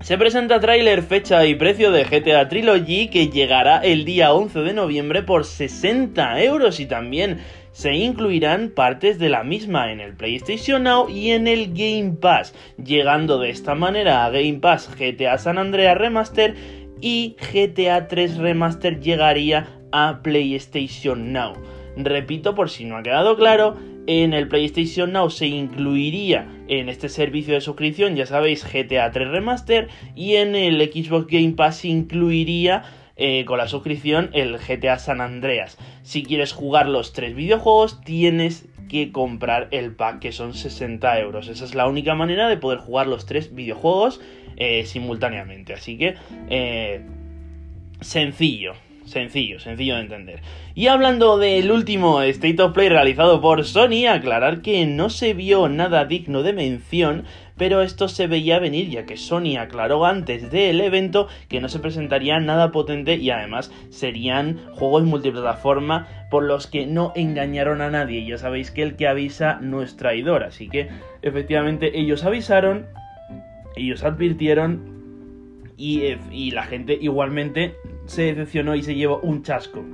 se 0.00 0.18
presenta 0.18 0.60
tráiler, 0.60 1.02
fecha 1.02 1.46
y 1.46 1.54
precio 1.54 1.90
de 1.90 2.04
GTA 2.04 2.48
Trilogy 2.48 3.08
que 3.08 3.28
llegará 3.28 3.78
el 3.78 4.04
día 4.04 4.32
11 4.32 4.60
de 4.60 4.74
noviembre 4.74 5.22
por 5.22 5.44
60 5.44 6.42
euros 6.42 6.80
y 6.80 6.86
también 6.86 7.38
se 7.72 7.94
incluirán 7.94 8.70
partes 8.70 9.18
de 9.18 9.28
la 9.28 9.42
misma 9.42 9.90
en 9.92 10.00
el 10.00 10.14
PlayStation 10.14 10.84
Now 10.84 11.08
y 11.08 11.30
en 11.30 11.46
el 11.48 11.74
Game 11.74 12.16
Pass, 12.20 12.54
llegando 12.82 13.38
de 13.38 13.50
esta 13.50 13.74
manera 13.74 14.24
a 14.24 14.30
Game 14.30 14.60
Pass 14.60 14.90
GTA 14.98 15.38
San 15.38 15.58
Andreas 15.58 15.98
Remaster 15.98 16.54
y 17.00 17.36
GTA 17.52 18.06
3 18.08 18.38
Remaster 18.38 19.00
llegaría 19.00 19.68
a 19.92 20.20
PlayStation 20.22 21.32
Now. 21.32 21.54
Repito 21.96 22.54
por 22.54 22.70
si 22.70 22.84
no 22.84 22.98
ha 22.98 23.02
quedado 23.02 23.36
claro, 23.36 23.76
en 24.06 24.34
el 24.34 24.48
PlayStation 24.48 25.12
Now 25.12 25.30
se 25.30 25.46
incluiría 25.46 26.46
en 26.68 26.88
este 26.88 27.08
servicio 27.08 27.54
de 27.54 27.60
suscripción, 27.60 28.16
ya 28.16 28.26
sabéis, 28.26 28.64
GTA 28.64 29.10
3 29.10 29.28
Remaster 29.28 29.88
y 30.14 30.36
en 30.36 30.54
el 30.54 30.80
Xbox 30.80 31.26
Game 31.28 31.52
Pass 31.52 31.84
incluiría 31.84 32.84
eh, 33.16 33.44
con 33.46 33.58
la 33.58 33.66
suscripción 33.66 34.30
el 34.34 34.58
GTA 34.58 34.98
San 34.98 35.20
Andreas. 35.20 35.78
Si 36.02 36.22
quieres 36.22 36.52
jugar 36.52 36.88
los 36.88 37.12
tres 37.12 37.34
videojuegos, 37.34 38.02
tienes 38.02 38.68
que 38.88 39.10
comprar 39.10 39.68
el 39.70 39.94
pack, 39.94 40.20
que 40.20 40.32
son 40.32 40.54
60 40.54 41.18
euros. 41.20 41.48
Esa 41.48 41.64
es 41.64 41.74
la 41.74 41.88
única 41.88 42.14
manera 42.14 42.48
de 42.48 42.56
poder 42.56 42.78
jugar 42.78 43.06
los 43.06 43.26
tres 43.26 43.54
videojuegos 43.54 44.20
eh, 44.56 44.84
simultáneamente. 44.84 45.72
Así 45.72 45.98
que, 45.98 46.16
eh, 46.50 47.02
sencillo. 48.00 48.74
Sencillo, 49.06 49.60
sencillo 49.60 49.94
de 49.94 50.00
entender. 50.00 50.40
Y 50.74 50.88
hablando 50.88 51.38
del 51.38 51.70
último 51.70 52.22
State 52.22 52.60
of 52.60 52.72
Play 52.72 52.88
realizado 52.88 53.40
por 53.40 53.64
Sony, 53.64 54.08
aclarar 54.08 54.62
que 54.62 54.84
no 54.84 55.10
se 55.10 55.32
vio 55.32 55.68
nada 55.68 56.06
digno 56.06 56.42
de 56.42 56.52
mención, 56.52 57.24
pero 57.56 57.82
esto 57.82 58.08
se 58.08 58.26
veía 58.26 58.58
venir 58.58 58.90
ya 58.90 59.06
que 59.06 59.16
Sony 59.16 59.58
aclaró 59.58 60.04
antes 60.04 60.50
del 60.50 60.80
evento 60.80 61.28
que 61.48 61.60
no 61.60 61.68
se 61.68 61.78
presentaría 61.78 62.40
nada 62.40 62.72
potente 62.72 63.14
y 63.14 63.30
además 63.30 63.70
serían 63.90 64.60
juegos 64.72 65.04
multiplataforma 65.04 66.08
por 66.28 66.42
los 66.42 66.66
que 66.66 66.84
no 66.84 67.12
engañaron 67.14 67.82
a 67.82 67.90
nadie. 67.90 68.26
Ya 68.26 68.38
sabéis 68.38 68.72
que 68.72 68.82
el 68.82 68.96
que 68.96 69.06
avisa 69.06 69.60
no 69.60 69.82
es 69.82 69.96
traidor, 69.96 70.42
así 70.42 70.68
que 70.68 70.88
efectivamente 71.22 71.96
ellos 71.96 72.24
avisaron, 72.24 72.86
ellos 73.76 74.02
advirtieron 74.02 74.96
y, 75.76 76.02
y 76.32 76.50
la 76.50 76.64
gente 76.64 76.98
igualmente 77.00 77.76
se 78.06 78.22
decepcionó 78.22 78.74
y 78.74 78.82
se 78.82 78.94
llevó 78.94 79.20
un 79.20 79.42
chasco. 79.42 79.84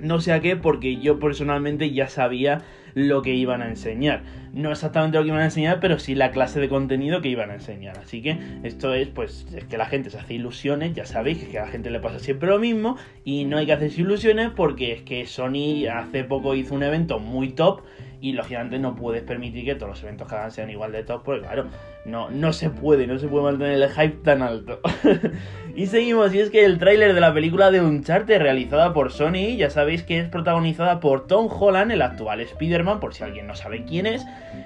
No 0.00 0.20
sé 0.20 0.32
a 0.32 0.40
qué, 0.40 0.56
porque 0.56 0.96
yo 0.96 1.18
personalmente 1.18 1.90
ya 1.90 2.08
sabía 2.08 2.62
lo 2.94 3.22
que 3.22 3.34
iban 3.34 3.62
a 3.62 3.68
enseñar. 3.68 4.22
No 4.52 4.72
exactamente 4.72 5.18
lo 5.18 5.22
que 5.22 5.28
iban 5.28 5.42
a 5.42 5.44
enseñar, 5.44 5.78
pero 5.80 5.98
sí 5.98 6.14
la 6.14 6.30
clase 6.30 6.58
de 6.58 6.68
contenido 6.68 7.20
que 7.20 7.28
iban 7.28 7.50
a 7.50 7.54
enseñar. 7.54 7.98
Así 7.98 8.22
que 8.22 8.38
esto 8.62 8.94
es, 8.94 9.08
pues, 9.08 9.46
es 9.54 9.64
que 9.64 9.76
la 9.76 9.86
gente 9.86 10.10
se 10.10 10.18
hace 10.18 10.34
ilusiones, 10.34 10.94
ya 10.94 11.04
sabéis 11.04 11.44
que 11.44 11.58
a 11.58 11.66
la 11.66 11.70
gente 11.70 11.90
le 11.90 12.00
pasa 12.00 12.18
siempre 12.18 12.48
lo 12.48 12.58
mismo 12.58 12.96
y 13.24 13.44
no 13.44 13.58
hay 13.58 13.66
que 13.66 13.74
hacerse 13.74 14.00
ilusiones 14.00 14.50
porque 14.56 14.92
es 14.92 15.02
que 15.02 15.26
Sony 15.26 15.86
hace 15.92 16.24
poco 16.24 16.54
hizo 16.54 16.74
un 16.74 16.82
evento 16.82 17.18
muy 17.18 17.50
top 17.50 17.82
y 18.20 18.32
lógicamente 18.32 18.78
no 18.78 18.94
puedes 18.94 19.22
permitir 19.22 19.64
que 19.64 19.74
todos 19.74 19.90
los 19.90 20.02
eventos 20.02 20.28
que 20.28 20.34
hagan 20.34 20.50
sean 20.50 20.70
igual 20.70 20.92
de 20.92 21.02
top, 21.02 21.22
porque 21.24 21.40
claro, 21.40 21.66
no, 22.04 22.30
no 22.30 22.52
se 22.52 22.70
puede, 22.70 23.06
no 23.06 23.18
se 23.18 23.28
puede 23.28 23.44
mantener 23.44 23.82
el 23.82 23.88
hype 23.88 24.22
tan 24.22 24.42
alto. 24.42 24.80
y 25.76 25.86
seguimos, 25.86 26.34
y 26.34 26.40
es 26.40 26.50
que 26.50 26.64
el 26.64 26.78
tráiler 26.78 27.14
de 27.14 27.20
la 27.20 27.32
película 27.32 27.70
de 27.70 27.80
Uncharted 27.80 28.40
realizada 28.40 28.92
por 28.92 29.10
Sony, 29.10 29.56
ya 29.56 29.70
sabéis 29.70 30.02
que 30.02 30.18
es 30.18 30.28
protagonizada 30.28 31.00
por 31.00 31.26
Tom 31.26 31.48
Holland, 31.50 31.92
el 31.92 32.02
actual 32.02 32.40
Spider-Man, 32.40 33.00
por 33.00 33.14
si 33.14 33.24
alguien 33.24 33.46
no 33.46 33.54
sabe 33.54 33.84
quién 33.84 34.06
es, 34.06 34.24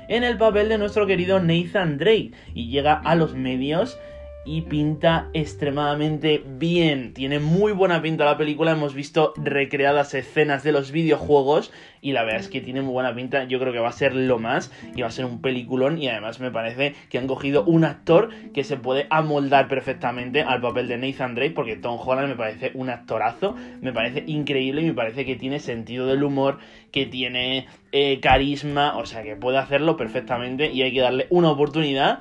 en 0.09 0.25
el 0.25 0.37
papel 0.37 0.69
de 0.69 0.79
nuestro 0.79 1.07
querido 1.07 1.41
Nathan 1.41 1.99
Drake, 1.99 2.33
y 2.55 2.69
llega 2.69 2.95
a 2.95 3.15
los 3.15 3.35
medios 3.35 3.99
y 4.45 4.63
pinta 4.63 5.29
extremadamente 5.33 6.43
bien. 6.47 7.15
Tiene 7.15 7.39
muy 7.39 7.73
buena 7.73 8.03
pinta 8.03 8.25
la 8.25 8.37
película. 8.37 8.73
Hemos 8.73 8.95
visto 8.95 9.33
recreadas 9.37 10.15
escenas 10.15 10.63
de 10.63 10.73
los 10.73 10.93
videojuegos 10.93 11.73
y 12.01 12.13
la 12.13 12.23
verdad 12.23 12.41
es 12.41 12.49
que 12.49 12.61
tiene 12.61 12.83
muy 12.83 12.93
buena 12.93 13.15
pinta. 13.15 13.45
Yo 13.45 13.59
creo 13.59 13.73
que 13.73 13.79
va 13.79 13.89
a 13.89 13.93
ser 13.93 14.15
lo 14.15 14.39
más 14.39 14.71
y 14.95 15.01
va 15.01 15.09
a 15.09 15.11
ser 15.11 15.25
un 15.25 15.41
peliculón 15.41 16.01
y 16.01 16.09
además 16.09 16.41
me 16.41 16.51
parece 16.51 16.95
que 17.09 17.19
han 17.19 17.27
cogido 17.27 17.65
un 17.65 17.85
actor 17.85 18.29
que 18.53 18.65
se 18.65 18.77
puede 18.77 19.07
amoldar 19.09 19.69
perfectamente 19.69 20.43
al 20.43 20.61
papel 20.61 20.89
de 20.89 20.99
Nathan 20.99 21.35
Drake 21.35 21.53
porque 21.53 21.77
Tom 21.77 21.99
Holland 21.99 22.29
me 22.29 22.37
parece 22.37 22.73
un 22.75 22.91
actorazo, 22.91 23.57
me 23.81 23.93
parece 23.93 24.25
increíble 24.27 24.83
y 24.83 24.87
me 24.87 24.95
parece 24.95 25.25
que 25.25 25.37
tiene 25.37 25.59
sentido 25.59 26.07
del 26.07 26.23
humor, 26.23 26.59
que 26.93 27.07
tiene 27.07 27.67
eh, 27.93 28.21
carisma, 28.21 28.99
o 28.99 29.07
sea 29.07 29.23
que 29.23 29.37
puede 29.37 29.57
hacerlo 29.57 29.97
perfectamente 29.97 30.71
y 30.71 30.83
hay 30.83 30.93
que 30.93 31.01
darle 31.01 31.27
una 31.31 31.51
oportunidad. 31.51 32.21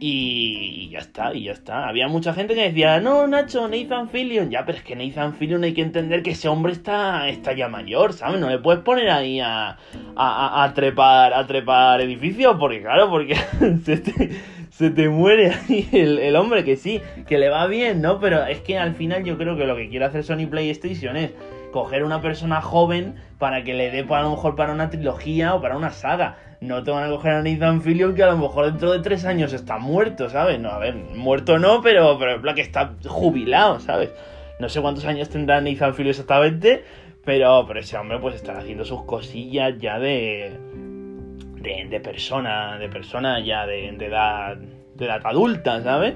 Y 0.00 0.90
ya 0.90 1.00
está, 1.00 1.34
y 1.34 1.44
ya 1.44 1.52
está. 1.52 1.88
Había 1.88 2.06
mucha 2.06 2.32
gente 2.32 2.54
que 2.54 2.62
decía, 2.62 3.00
no, 3.00 3.26
Nacho, 3.26 3.66
Nathan 3.66 4.08
Fillion. 4.08 4.48
Ya, 4.50 4.64
pero 4.64 4.78
es 4.78 4.84
que 4.84 4.94
Nathan 4.94 5.34
Fillion 5.34 5.64
hay 5.64 5.74
que 5.74 5.82
entender 5.82 6.22
que 6.22 6.30
ese 6.30 6.48
hombre 6.48 6.72
está, 6.72 7.28
está 7.28 7.52
ya 7.52 7.68
mayor, 7.68 8.12
¿sabes? 8.12 8.40
No 8.40 8.48
le 8.48 8.58
puedes 8.58 8.82
poner 8.82 9.10
ahí 9.10 9.40
a, 9.40 9.76
a, 10.14 10.72
trepar 10.74 11.34
a 11.34 11.46
trepar 11.46 12.00
edificios, 12.00 12.56
porque 12.60 12.80
claro, 12.80 13.10
porque 13.10 13.34
se, 13.84 13.96
te, 13.96 14.30
se 14.70 14.90
te 14.90 15.08
muere 15.08 15.52
ahí 15.52 15.88
el, 15.90 16.18
el 16.20 16.36
hombre, 16.36 16.62
que 16.62 16.76
sí, 16.76 17.00
que 17.26 17.38
le 17.38 17.48
va 17.48 17.66
bien, 17.66 18.00
¿no? 18.00 18.20
Pero 18.20 18.44
es 18.44 18.60
que 18.60 18.78
al 18.78 18.94
final 18.94 19.24
yo 19.24 19.36
creo 19.36 19.56
que 19.56 19.64
lo 19.64 19.74
que 19.74 19.88
quiere 19.88 20.04
hacer 20.04 20.22
Sony 20.22 20.46
PlayStation 20.48 21.16
es 21.16 21.32
coger 21.72 22.04
una 22.04 22.20
persona 22.20 22.60
joven 22.60 23.16
para 23.38 23.64
que 23.64 23.74
le 23.74 23.90
dé 23.90 24.06
a 24.08 24.22
lo 24.22 24.30
mejor 24.30 24.56
para 24.56 24.72
una 24.72 24.90
trilogía 24.90 25.54
o 25.54 25.60
para 25.60 25.76
una 25.76 25.90
saga. 25.90 26.36
No 26.60 26.82
te 26.82 26.90
van 26.90 27.04
a 27.04 27.08
coger 27.08 27.32
a 27.32 27.42
Nathan 27.42 27.82
Fillion 27.82 28.14
que 28.14 28.22
a 28.24 28.32
lo 28.32 28.36
mejor 28.36 28.66
dentro 28.66 28.92
de 28.92 28.98
tres 28.98 29.24
años 29.24 29.52
está 29.52 29.78
muerto, 29.78 30.28
¿sabes? 30.28 30.58
No, 30.58 30.70
a 30.70 30.78
ver, 30.78 30.94
muerto 30.94 31.58
no, 31.58 31.82
pero, 31.82 32.18
pero 32.18 32.34
en 32.48 32.54
que 32.54 32.62
está 32.62 32.94
jubilado, 33.06 33.78
¿sabes? 33.80 34.10
No 34.58 34.68
sé 34.68 34.80
cuántos 34.80 35.04
años 35.04 35.28
tendrá 35.28 35.60
Nathan 35.60 35.94
Fillion 35.94 36.10
exactamente, 36.10 36.84
pero, 37.24 37.64
pero 37.66 37.80
ese 37.80 37.96
hombre 37.96 38.18
pues 38.18 38.34
está 38.34 38.58
haciendo 38.58 38.84
sus 38.84 39.04
cosillas 39.04 39.74
ya 39.78 40.00
de, 40.00 40.52
de, 41.60 41.86
de 41.88 42.00
persona, 42.00 42.76
de 42.78 42.88
persona 42.88 43.38
ya 43.40 43.66
de, 43.66 43.92
de 43.92 44.06
edad, 44.06 44.56
de 44.56 45.04
edad 45.04 45.20
adulta, 45.24 45.80
¿sabes? 45.82 46.14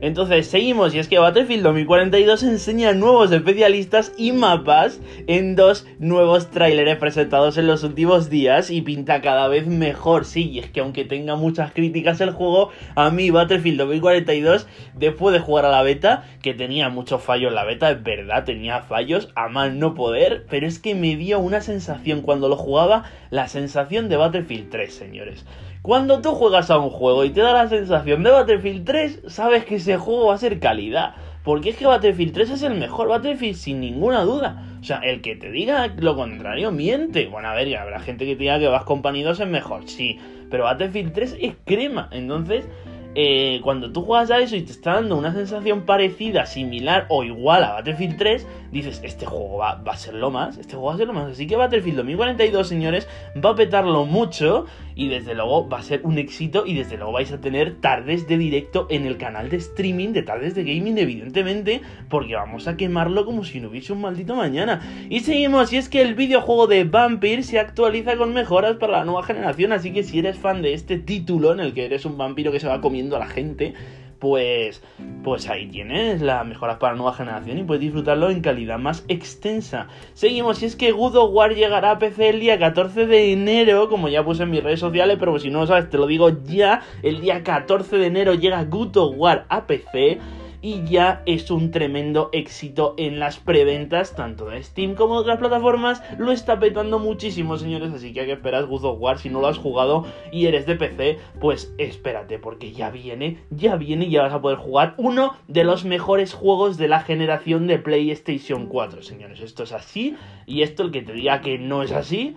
Entonces 0.00 0.46
seguimos 0.46 0.94
y 0.94 0.98
es 0.98 1.08
que 1.08 1.18
Battlefield 1.18 1.62
2042 1.62 2.42
enseña 2.42 2.94
nuevos 2.94 3.30
especialistas 3.32 4.12
y 4.16 4.32
mapas 4.32 4.98
en 5.26 5.56
dos 5.56 5.86
nuevos 5.98 6.50
tráileres 6.50 6.96
presentados 6.96 7.58
en 7.58 7.66
los 7.66 7.84
últimos 7.84 8.30
días 8.30 8.70
y 8.70 8.80
pinta 8.80 9.20
cada 9.20 9.46
vez 9.48 9.66
mejor. 9.66 10.24
Sí, 10.24 10.48
y 10.50 10.58
es 10.60 10.70
que 10.70 10.80
aunque 10.80 11.04
tenga 11.04 11.36
muchas 11.36 11.72
críticas 11.72 12.20
el 12.22 12.30
juego, 12.30 12.70
a 12.94 13.10
mí 13.10 13.30
Battlefield 13.30 13.78
2042 13.78 14.66
después 14.94 15.34
de 15.34 15.40
jugar 15.40 15.66
a 15.66 15.70
la 15.70 15.82
beta, 15.82 16.24
que 16.40 16.54
tenía 16.54 16.88
muchos 16.88 17.22
fallos 17.22 17.52
la 17.52 17.64
beta, 17.64 17.90
es 17.90 18.02
verdad, 18.02 18.44
tenía 18.44 18.80
fallos 18.80 19.28
a 19.34 19.48
mal 19.48 19.78
no 19.78 19.94
poder, 19.94 20.46
pero 20.48 20.66
es 20.66 20.78
que 20.78 20.94
me 20.94 21.16
dio 21.16 21.38
una 21.40 21.60
sensación 21.60 22.22
cuando 22.22 22.48
lo 22.48 22.56
jugaba, 22.56 23.04
la 23.28 23.48
sensación 23.48 24.08
de 24.08 24.16
Battlefield 24.16 24.70
3, 24.70 24.94
señores. 24.94 25.44
Cuando 25.82 26.20
tú 26.20 26.34
juegas 26.34 26.70
a 26.70 26.78
un 26.78 26.90
juego 26.90 27.24
y 27.24 27.30
te 27.30 27.40
da 27.40 27.54
la 27.54 27.68
sensación 27.68 28.22
de 28.22 28.30
Battlefield 28.30 28.84
3, 28.84 29.22
sabes 29.28 29.64
que 29.64 29.76
ese 29.76 29.96
juego 29.96 30.26
va 30.26 30.34
a 30.34 30.38
ser 30.38 30.60
calidad. 30.60 31.14
Porque 31.42 31.70
es 31.70 31.76
que 31.76 31.86
Battlefield 31.86 32.34
3 32.34 32.50
es 32.50 32.62
el 32.62 32.74
mejor 32.74 33.08
Battlefield 33.08 33.56
sin 33.56 33.80
ninguna 33.80 34.20
duda. 34.20 34.62
O 34.78 34.84
sea, 34.84 34.98
el 34.98 35.22
que 35.22 35.36
te 35.36 35.50
diga 35.50 35.86
lo 35.96 36.16
contrario 36.16 36.70
miente. 36.70 37.28
Bueno, 37.28 37.48
a 37.48 37.54
ver, 37.54 37.68
ya 37.68 37.80
habrá 37.80 37.98
gente 37.98 38.26
que 38.26 38.36
te 38.36 38.42
diga 38.42 38.58
que 38.58 38.68
Vas 38.68 38.84
Company 38.84 39.22
2 39.22 39.40
es 39.40 39.48
mejor, 39.48 39.88
sí. 39.88 40.18
Pero 40.50 40.64
Battlefield 40.64 41.14
3 41.14 41.38
es 41.40 41.54
crema. 41.64 42.10
Entonces, 42.12 42.66
eh, 43.14 43.60
cuando 43.62 43.90
tú 43.90 44.02
juegas 44.02 44.30
a 44.30 44.38
eso 44.38 44.56
y 44.56 44.62
te 44.62 44.72
está 44.72 44.96
dando 44.96 45.16
una 45.16 45.32
sensación 45.32 45.86
parecida, 45.86 46.44
similar 46.44 47.06
o 47.08 47.24
igual 47.24 47.64
a 47.64 47.72
Battlefield 47.72 48.18
3, 48.18 48.46
dices, 48.72 49.00
este 49.02 49.26
juego 49.26 49.58
va, 49.58 49.82
a 49.84 49.96
ser 49.96 50.14
lo 50.14 50.30
más, 50.30 50.58
este 50.58 50.72
juego 50.72 50.86
va 50.86 50.94
a 50.94 50.96
ser 50.96 51.06
lo 51.06 51.12
más. 51.12 51.32
Así 51.32 51.46
que 51.46 51.56
Battlefield 51.56 51.98
2042, 51.98 52.68
señores, 52.68 53.08
va 53.42 53.50
a 53.50 53.54
petarlo 53.54 54.04
mucho 54.04 54.66
y 54.94 55.08
desde 55.08 55.34
luego 55.34 55.68
va 55.68 55.78
a 55.78 55.82
ser 55.82 56.00
un 56.04 56.18
éxito 56.18 56.64
y 56.66 56.74
desde 56.74 56.96
luego 56.96 57.12
vais 57.12 57.32
a 57.32 57.40
tener 57.40 57.80
tardes 57.80 58.28
de 58.28 58.38
directo 58.38 58.86
en 58.90 59.06
el 59.06 59.16
canal 59.16 59.48
de 59.48 59.56
streaming 59.56 60.12
de 60.12 60.22
tardes 60.22 60.54
de 60.54 60.64
gaming, 60.64 60.98
evidentemente, 60.98 61.80
porque 62.08 62.34
vamos 62.34 62.68
a 62.68 62.76
quemarlo 62.76 63.24
como 63.24 63.44
si 63.44 63.60
no 63.60 63.68
hubiese 63.68 63.92
un 63.92 64.02
maldito 64.02 64.34
mañana. 64.34 64.80
Y 65.08 65.20
seguimos, 65.20 65.72
y 65.72 65.76
es 65.76 65.88
que 65.88 66.02
el 66.02 66.14
videojuego 66.14 66.66
de 66.66 66.84
Vampire 66.84 67.42
se 67.42 67.58
actualiza 67.58 68.16
con 68.16 68.32
mejoras 68.32 68.76
para 68.76 68.98
la 68.98 69.04
nueva 69.04 69.22
generación, 69.22 69.72
así 69.72 69.92
que 69.92 70.02
si 70.02 70.18
eres 70.18 70.38
fan 70.38 70.62
de 70.62 70.74
este 70.74 70.98
título 70.98 71.52
en 71.52 71.60
el 71.60 71.74
que 71.74 71.84
eres 71.84 72.04
un 72.04 72.18
vampiro 72.18 72.52
que 72.52 72.60
se 72.60 72.68
va 72.68 72.80
comiendo 72.80 73.16
a 73.16 73.20
la 73.20 73.26
gente, 73.26 73.74
pues, 74.20 74.82
pues 75.24 75.48
ahí 75.48 75.66
tienes 75.66 76.20
las 76.20 76.46
mejoras 76.46 76.76
para 76.76 76.92
la 76.92 76.98
nueva 76.98 77.16
generación 77.16 77.58
y 77.58 77.64
puedes 77.64 77.80
disfrutarlo 77.80 78.30
en 78.30 78.42
calidad 78.42 78.78
más 78.78 79.04
extensa. 79.08 79.88
Seguimos, 80.12 80.62
y 80.62 80.66
es 80.66 80.76
que 80.76 80.92
God 80.92 81.32
War 81.32 81.54
llegará 81.54 81.92
a 81.92 81.98
PC 81.98 82.28
el 82.28 82.40
día 82.40 82.58
14 82.58 83.06
de 83.06 83.32
enero, 83.32 83.88
como 83.88 84.08
ya 84.08 84.24
puse 84.24 84.44
en 84.44 84.50
mis 84.50 84.62
redes 84.62 84.80
sociales, 84.80 85.16
pero 85.18 85.38
si 85.38 85.50
no 85.50 85.60
lo 85.60 85.66
sabes, 85.66 85.90
te 85.90 85.98
lo 85.98 86.06
digo 86.06 86.30
ya, 86.44 86.82
el 87.02 87.20
día 87.20 87.42
14 87.42 87.96
de 87.96 88.06
enero 88.06 88.34
llega 88.34 88.62
God 88.64 88.96
War 89.16 89.46
a 89.48 89.66
PC 89.66 90.20
y 90.62 90.84
ya 90.84 91.22
es 91.26 91.50
un 91.50 91.70
tremendo 91.70 92.28
éxito 92.32 92.94
en 92.98 93.18
las 93.18 93.38
preventas, 93.38 94.14
tanto 94.14 94.46
de 94.46 94.62
Steam 94.62 94.94
como 94.94 95.14
de 95.14 95.20
otras 95.20 95.38
plataformas. 95.38 96.02
Lo 96.18 96.32
está 96.32 96.58
petando 96.58 96.98
muchísimo, 96.98 97.56
señores, 97.56 97.92
así 97.92 98.12
que 98.12 98.20
hay 98.20 98.26
que 98.26 98.32
esperar 98.32 98.66
God 98.66 98.84
of 98.84 99.00
War. 99.00 99.18
Si 99.18 99.30
no 99.30 99.40
lo 99.40 99.48
has 99.48 99.58
jugado 99.58 100.06
y 100.32 100.46
eres 100.46 100.66
de 100.66 100.76
PC, 100.76 101.18
pues 101.40 101.72
espérate, 101.78 102.38
porque 102.38 102.72
ya 102.72 102.90
viene, 102.90 103.38
ya 103.50 103.76
viene 103.76 104.06
y 104.06 104.10
ya 104.10 104.22
vas 104.22 104.34
a 104.34 104.42
poder 104.42 104.58
jugar 104.58 104.94
uno 104.98 105.34
de 105.48 105.64
los 105.64 105.84
mejores 105.84 106.34
juegos 106.34 106.76
de 106.76 106.88
la 106.88 107.00
generación 107.00 107.66
de 107.66 107.78
PlayStation 107.78 108.66
4, 108.66 109.02
señores. 109.02 109.40
Esto 109.40 109.62
es 109.62 109.72
así, 109.72 110.16
y 110.46 110.62
esto 110.62 110.82
el 110.82 110.90
que 110.90 111.02
te 111.02 111.12
diga 111.12 111.40
que 111.40 111.58
no 111.58 111.82
es 111.82 111.92
así, 111.92 112.36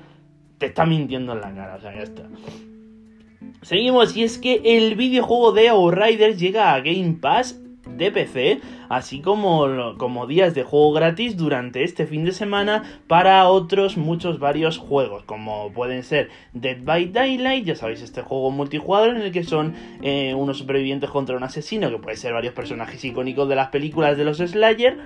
te 0.57 0.67
está 0.67 0.85
mintiendo 0.85 1.33
en 1.33 1.41
la 1.41 1.53
cara, 1.53 1.75
o 1.75 1.81
sea, 1.81 1.93
ya 1.93 2.03
está. 2.03 2.23
Seguimos, 3.61 4.15
y 4.15 4.23
es 4.23 4.37
que 4.37 4.61
el 4.63 4.95
videojuego 4.95 5.53
de 5.53 5.69
Outriders 5.69 6.39
llega 6.39 6.73
a 6.73 6.81
Game 6.81 7.17
Pass 7.21 7.62
de 7.97 8.11
PC, 8.11 8.61
así 8.89 9.21
como, 9.21 9.95
como 9.97 10.27
días 10.27 10.53
de 10.53 10.63
juego 10.63 10.93
gratis 10.93 11.37
durante 11.37 11.83
este 11.83 12.05
fin 12.05 12.25
de 12.25 12.31
semana 12.31 12.83
para 13.07 13.47
otros 13.47 13.97
muchos 13.97 14.39
varios 14.39 14.77
juegos, 14.77 15.23
como 15.23 15.71
pueden 15.73 16.03
ser 16.03 16.29
Dead 16.53 16.77
by 16.83 17.07
Daylight, 17.11 17.65
ya 17.65 17.75
sabéis, 17.75 18.01
este 18.01 18.21
juego 18.21 18.51
multijugador 18.51 19.15
en 19.15 19.21
el 19.21 19.31
que 19.31 19.43
son 19.43 19.73
eh, 20.01 20.33
unos 20.35 20.57
supervivientes 20.57 21.09
contra 21.09 21.35
un 21.35 21.43
asesino, 21.43 21.89
que 21.89 21.97
puede 21.97 22.17
ser 22.17 22.33
varios 22.33 22.53
personajes 22.53 23.03
icónicos 23.03 23.47
de 23.49 23.55
las 23.55 23.69
películas 23.69 24.17
de 24.17 24.25
los 24.25 24.37
Slayer, 24.37 24.97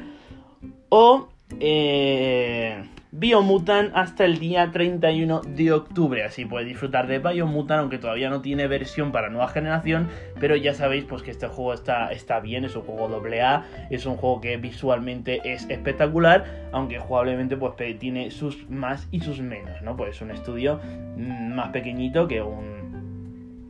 o... 0.89 1.29
Eh, 1.59 2.83
Biomutant 3.19 3.91
hasta 3.95 4.25
el 4.25 4.37
día 4.37 4.69
31 4.71 5.41
de 5.41 5.71
octubre. 5.71 6.23
Así 6.23 6.45
puedes 6.45 6.67
disfrutar 6.67 7.07
de 7.07 7.17
Biomutant, 7.17 7.79
aunque 7.79 7.97
todavía 7.97 8.29
no 8.29 8.43
tiene 8.43 8.67
versión 8.67 9.11
para 9.11 9.29
nueva 9.29 9.47
generación. 9.47 10.07
Pero 10.39 10.55
ya 10.55 10.75
sabéis 10.75 11.03
pues 11.05 11.23
que 11.23 11.31
este 11.31 11.47
juego 11.47 11.73
está, 11.73 12.11
está 12.11 12.39
bien, 12.39 12.63
es 12.63 12.75
un 12.75 12.83
juego 12.83 13.07
AA, 13.07 13.65
es 13.89 14.05
un 14.05 14.17
juego 14.17 14.39
que 14.39 14.57
visualmente 14.57 15.41
es 15.43 15.67
espectacular, 15.67 16.69
aunque 16.71 16.99
jugablemente 16.99 17.57
pues 17.57 17.73
tiene 17.97 18.29
sus 18.29 18.69
más 18.69 19.07
y 19.09 19.21
sus 19.21 19.41
menos, 19.41 19.81
¿no? 19.81 19.97
Pues 19.97 20.11
es 20.15 20.21
un 20.21 20.29
estudio 20.29 20.79
mm, 21.15 21.55
más 21.55 21.69
pequeñito 21.69 22.27
que 22.27 22.43
un 22.43 22.76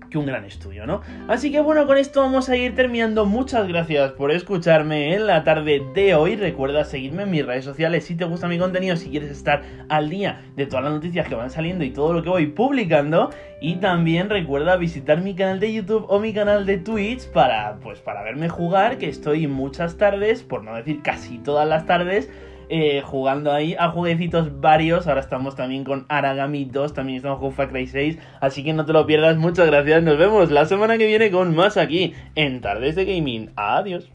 que 0.09 0.17
un 0.17 0.25
gran 0.25 0.45
estudio, 0.45 0.85
¿no? 0.85 1.01
Así 1.27 1.51
que 1.51 1.59
bueno, 1.59 1.85
con 1.87 1.97
esto 1.97 2.21
vamos 2.21 2.49
a 2.49 2.55
ir 2.55 2.75
terminando. 2.75 3.25
Muchas 3.25 3.67
gracias 3.67 4.11
por 4.13 4.31
escucharme 4.31 5.13
en 5.13 5.27
la 5.27 5.43
tarde 5.43 5.83
de 5.93 6.15
hoy. 6.15 6.35
Recuerda 6.35 6.83
seguirme 6.83 7.23
en 7.23 7.31
mis 7.31 7.45
redes 7.45 7.65
sociales 7.65 8.05
si 8.05 8.15
te 8.15 8.25
gusta 8.25 8.47
mi 8.47 8.57
contenido, 8.57 8.95
si 8.95 9.09
quieres 9.09 9.31
estar 9.31 9.63
al 9.89 10.09
día 10.09 10.41
de 10.55 10.65
todas 10.65 10.85
las 10.85 10.93
noticias 10.93 11.27
que 11.27 11.35
van 11.35 11.49
saliendo 11.49 11.83
y 11.83 11.91
todo 11.91 12.13
lo 12.13 12.23
que 12.23 12.29
voy 12.29 12.47
publicando. 12.47 13.29
Y 13.59 13.75
también 13.75 14.29
recuerda 14.29 14.77
visitar 14.77 15.21
mi 15.21 15.35
canal 15.35 15.59
de 15.59 15.73
YouTube 15.73 16.05
o 16.09 16.19
mi 16.19 16.33
canal 16.33 16.65
de 16.65 16.77
Twitch 16.77 17.27
para, 17.31 17.79
pues, 17.81 17.99
para 17.99 18.21
verme 18.21 18.49
jugar, 18.49 18.97
que 18.97 19.09
estoy 19.09 19.47
muchas 19.47 19.97
tardes, 19.97 20.43
por 20.43 20.63
no 20.63 20.75
decir 20.75 21.01
casi 21.01 21.39
todas 21.39 21.67
las 21.67 21.85
tardes, 21.85 22.29
eh, 22.69 23.01
jugando 23.03 23.51
ahí 23.51 23.75
a 23.77 23.89
jueguecitos 23.89 24.59
varios. 24.59 25.07
Ahora 25.07 25.21
estamos 25.21 25.55
también 25.55 25.83
con 25.83 26.05
Aragami 26.09 26.65
2, 26.65 26.93
también 26.93 27.17
estamos 27.17 27.39
con 27.39 27.53
Far 27.53 27.69
Cry 27.69 27.87
6. 27.87 28.17
Así 28.39 28.63
que 28.63 28.73
no 28.73 28.85
te 28.85 28.93
lo 28.93 29.05
pierdas. 29.05 29.37
Muchas 29.37 29.67
gracias. 29.67 30.03
Nos 30.03 30.17
vemos 30.17 30.51
la 30.51 30.65
semana 30.65 30.97
que 30.97 31.07
viene 31.07 31.31
con 31.31 31.55
más 31.55 31.77
aquí 31.77 32.13
en 32.35 32.61
Tardes 32.61 32.95
de 32.95 33.05
Gaming. 33.05 33.51
Adiós. 33.55 34.09